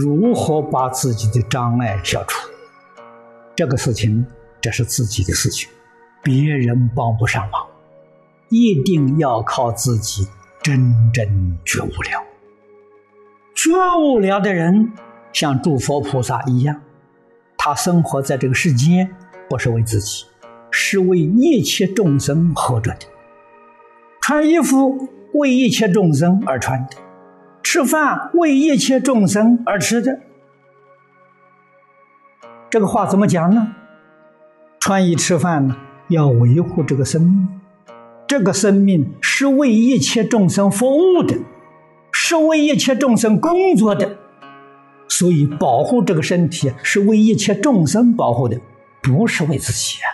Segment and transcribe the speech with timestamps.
[0.00, 2.48] 如何把自己的障碍消除？
[3.56, 4.24] 这个事情，
[4.60, 5.68] 这是自己的事情，
[6.22, 7.66] 别人帮不上忙，
[8.48, 10.28] 一定要靠自己
[10.62, 12.24] 真正觉悟了。
[13.56, 14.92] 觉悟了的人，
[15.32, 16.80] 像诸佛菩萨一样，
[17.56, 19.12] 他生活在这个世间，
[19.50, 20.26] 不是为自己，
[20.70, 23.00] 是为一切众生活着的。
[24.20, 26.96] 穿衣服为一切众生而穿的，
[27.70, 30.20] 吃饭为一切众生而吃的。
[32.70, 33.74] 这个话怎么讲呢？
[34.80, 35.76] 穿衣吃饭呢，
[36.08, 37.60] 要维护这个生命，
[38.26, 41.36] 这个生命是为一切众生服务的，
[42.10, 44.16] 是为一切众生工作的，
[45.06, 48.58] 所以保护这个身体是为一切众生保护的，
[49.02, 50.08] 不是为自己啊，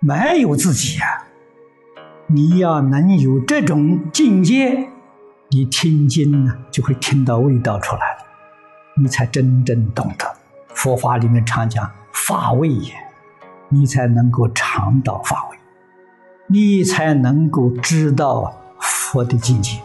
[0.00, 1.28] 没有自己啊。
[2.28, 4.88] 你要能有这种境界，
[5.54, 8.26] 你听经呢就会听到味道出来了，
[9.00, 10.26] 你才真正懂得。
[10.70, 12.92] 佛法里面常讲法味也，
[13.68, 15.58] 你才能够尝到法味，
[16.48, 19.78] 你才能够知道佛的境界。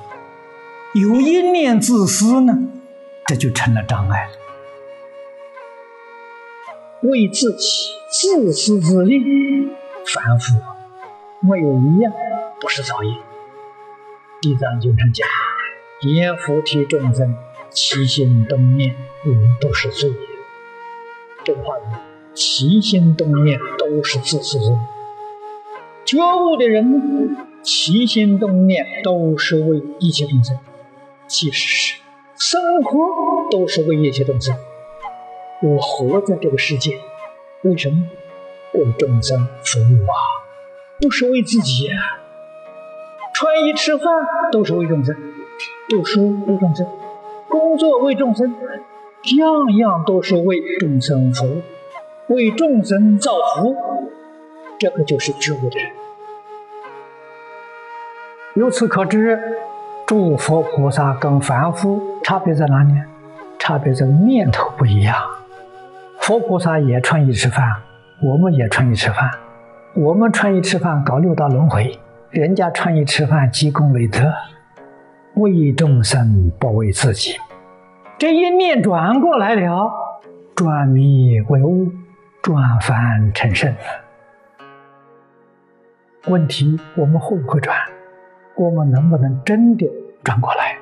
[0.96, 2.58] 有一念自私呢，
[3.28, 4.32] 这就成了障碍了。
[7.04, 7.68] 为自己
[8.12, 9.20] 自私自利，
[10.16, 10.56] 反复
[11.42, 12.12] 没有一样。
[12.60, 13.12] 不是造业，
[14.42, 15.28] 《地藏经》上讲
[16.02, 17.36] ：“阎浮提众生
[17.72, 18.96] 起心动念，
[19.60, 20.16] 都是罪业。”
[21.44, 21.82] 这个话语，
[22.34, 24.78] 起心动念都是自私自利。
[26.06, 30.58] 觉悟的人，起心动念都是为一切众生，
[31.28, 31.96] 其实是
[32.38, 33.00] 生活
[33.52, 34.56] 都是为一切众生。
[35.62, 36.98] 我活在这个世界，
[37.64, 38.08] 为什么？
[38.72, 40.16] 为众生服务啊，
[41.02, 42.20] 不是为自己呀。
[43.34, 44.06] 穿衣吃饭
[44.52, 45.16] 都是为众生，
[45.90, 46.88] 读书为众生，
[47.48, 48.54] 工作为众生，
[49.38, 51.62] 样样都是为众生服务，
[52.34, 53.76] 为众生造福。
[54.78, 55.92] 这个就是觉悟的人。
[58.56, 59.40] 由此可知，
[60.06, 62.94] 诸佛菩萨跟凡夫差别在哪里？
[63.58, 65.16] 差别在念头不一样。
[66.20, 67.66] 佛菩萨也穿衣吃饭，
[68.22, 69.30] 我们也穿衣吃饭，
[69.96, 72.00] 我们穿衣吃饭搞六道轮回。
[72.30, 74.32] 人家穿衣吃饭，积功累德，
[75.40, 77.36] 为众生不为自己。
[78.18, 79.92] 这一念转过来了，
[80.56, 81.92] 转迷为悟，
[82.42, 83.74] 转凡成圣。
[86.28, 87.78] 问题我们会不会转？
[88.56, 89.90] 我们能不能真的
[90.24, 90.78] 转过来？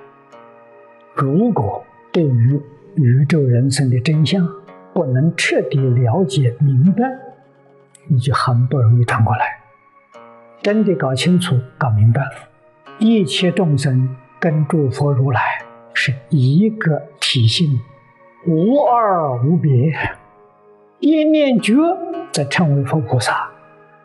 [1.13, 2.59] 如果对于
[2.95, 4.47] 宇宙人生的真相
[4.93, 7.03] 不能彻底了解明白，
[8.07, 9.59] 你就很不容易转过来。
[10.63, 12.23] 真的搞清楚、搞明白，
[12.97, 15.41] 一切众生跟诸佛如来
[15.93, 17.79] 是一个体性，
[18.45, 19.93] 无二无别。
[20.99, 21.73] 一念觉
[22.31, 23.49] 则称为佛菩萨，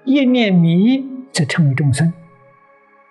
[0.05, 2.13] 一念迷则称为众生。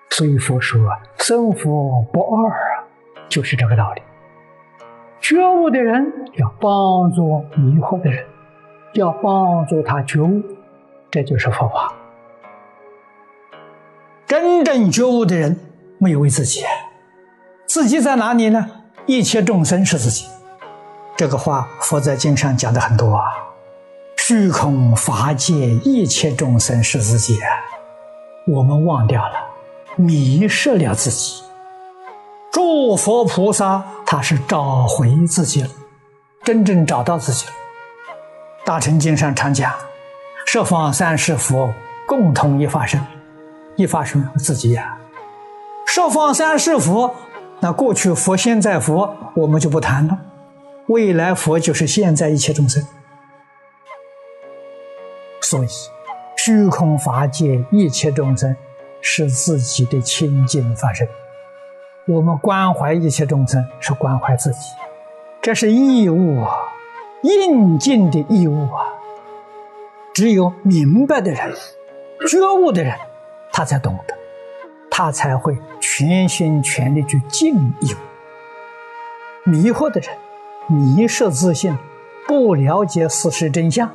[0.09, 0.81] 所以佛说
[1.17, 2.83] 生佛不二啊，
[3.29, 4.01] 就是这个道理。
[5.19, 8.25] 觉悟的人要帮助迷惑的人，
[8.93, 10.43] 要帮助他觉悟，
[11.09, 11.93] 这就是佛法。
[14.25, 15.57] 真正觉悟的人
[15.97, 16.61] 没有为自己，
[17.73, 18.69] 自己在哪里呢？
[19.05, 20.27] 一切众生是自己。
[21.15, 23.23] 这个话佛在经上讲的很多啊。
[24.17, 25.53] 虚空法界
[25.85, 27.47] 一切众生是自己啊，
[28.45, 29.35] 我们忘掉了，
[29.95, 31.41] 迷失了自己。
[32.51, 35.69] 诸佛菩萨他是找回自己了，
[36.43, 37.53] 真正找到自己了。
[38.65, 39.73] 大乘经上常讲，
[40.45, 41.73] 十方三世佛
[42.05, 43.01] 共同一法身。
[43.77, 44.97] 一发生自己呀，
[45.87, 47.15] 十方三世佛，
[47.61, 50.19] 那过去佛、现在佛，我们就不谈了。
[50.87, 52.83] 未来佛就是现在一切众生，
[55.41, 55.67] 所以
[56.37, 58.55] 虚空法界一切众生
[58.99, 61.07] 是自己的清净法身。
[62.07, 64.59] 我们关怀一切众生是关怀自己，
[65.39, 66.57] 这是义务啊，
[67.21, 68.87] 应尽的义务啊。
[70.13, 71.53] 只有明白的人，
[72.27, 72.93] 觉悟的人。
[73.53, 74.15] 他才懂得，
[74.91, 77.95] 他才会全心全力去敬义。
[79.45, 80.11] 迷惑的人，
[80.67, 81.75] 迷失自信，
[82.27, 83.89] 不了解事实真相，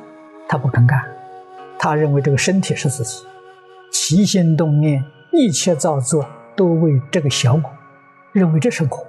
[0.49, 0.99] 他不肯干。
[1.79, 3.23] 他认为这个身体是自己，
[3.91, 7.61] 起心动念，一切造作都为这个小我，
[8.33, 9.07] 认为这是我，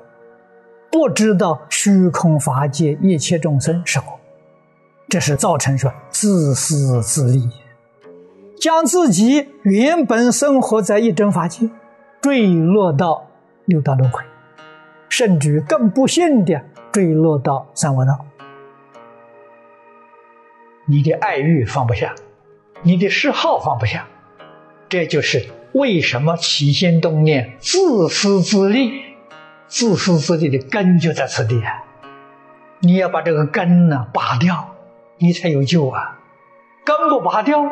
[0.92, 4.20] 不知道虚空法界一切众生是我，
[5.08, 7.50] 这是造成说自私自利。
[8.60, 11.70] 将自己原本生活在一真法界，
[12.20, 13.28] 坠落到
[13.64, 14.22] 六道轮回，
[15.08, 16.62] 甚至更不幸的
[16.92, 18.24] 坠落到三恶道。
[20.86, 22.14] 你的爱欲放不下，
[22.82, 24.06] 你的嗜好放不下，
[24.88, 29.02] 这就是为什么起心动念、自私自利、
[29.66, 31.84] 自私自利的根就在此地啊！
[32.80, 34.74] 你要把这个根呢拔掉，
[35.18, 36.18] 你才有救啊！
[36.84, 37.62] 根不拔掉，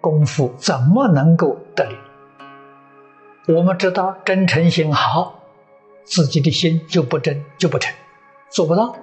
[0.00, 1.96] 功夫怎么能够得力？
[3.48, 5.40] 我们知道真诚心好，
[6.04, 7.92] 自己的心就不真就不诚，
[8.50, 8.94] 做不到。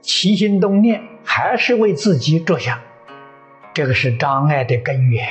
[0.00, 2.78] 起心动念还是为自己着想，
[3.72, 5.26] 这个是障碍的根源。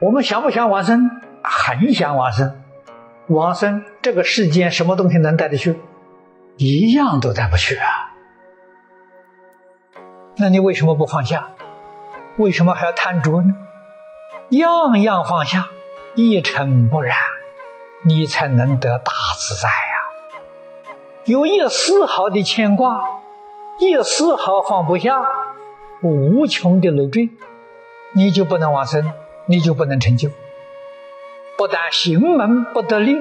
[0.00, 1.10] 我们想不想往生？
[1.42, 2.62] 很想往生。
[3.28, 5.78] 往生这个世间什么东西能带得去？
[6.56, 7.86] 一样都带不去啊。
[10.36, 11.50] 那你为什么不放下？
[12.38, 13.54] 为什么还要贪着呢？
[14.50, 15.68] 样样放下，
[16.20, 17.16] 一尘不染，
[18.02, 20.90] 你才能得大自在呀。
[21.26, 23.20] 有一丝毫的牵挂。
[23.78, 25.22] 一丝毫放不下，
[26.02, 27.30] 无穷的累赘，
[28.14, 29.12] 你就不能往生，
[29.46, 30.28] 你就不能成就。
[31.56, 33.14] 不但行门不得力，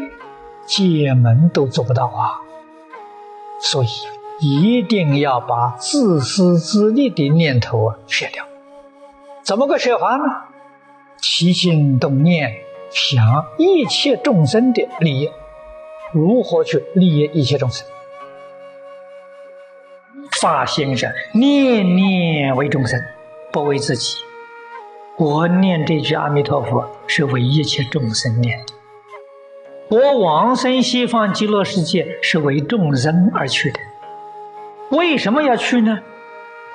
[0.65, 2.41] 解门都做不到啊！
[3.59, 3.87] 所以
[4.39, 8.43] 一定要把自私自利的念头啊舍掉。
[9.43, 10.23] 怎么个舍法呢？
[11.21, 15.29] 起心动念想一切众生的利益，
[16.11, 17.87] 如何去利益一切众生？
[20.41, 23.01] 发心上念念为众生，
[23.51, 24.17] 不为自己。
[25.17, 28.73] 我念这句阿弥陀佛是为一切众生念的。
[29.89, 33.79] 我往生西方极乐世界是为众生而去的。
[34.89, 35.99] 为什么要去呢？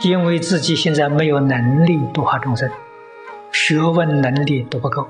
[0.01, 2.71] 因为自己现在没有能力度化众生，
[3.53, 5.07] 学问能力都不够。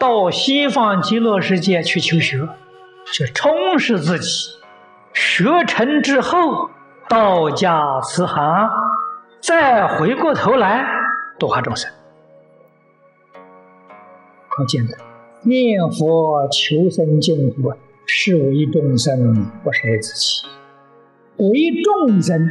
[0.00, 2.48] 到西方极乐世界去求学，
[3.04, 4.48] 去充实自己。
[5.12, 6.70] 学成之后。
[7.08, 8.70] 道家慈航，
[9.40, 10.86] 再回过头来
[11.40, 11.90] 度化众生，
[14.48, 14.96] 很简单。
[15.42, 17.72] 念佛求生净土，
[18.06, 20.46] 是为众生，不是为自己。
[21.38, 22.48] 为众生，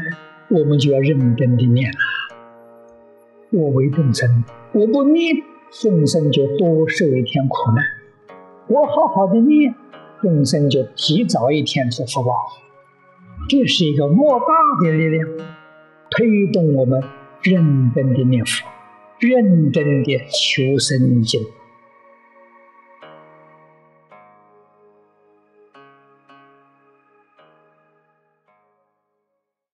[0.49, 1.97] 我们就要认真的念了。
[3.51, 4.43] 我为众生，
[4.73, 5.37] 我不念，
[5.71, 7.83] 众生就多受一天苦难；
[8.68, 9.75] 我好好的念，
[10.19, 12.33] 众生就提早一天做福报。
[13.48, 14.45] 这是一个莫大
[14.83, 15.27] 的力量，
[16.10, 17.04] 推动我们
[17.44, 18.66] 认真的念佛，
[19.19, 21.50] 认真的求生净土。